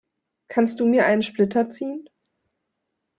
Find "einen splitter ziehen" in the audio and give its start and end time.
1.05-2.09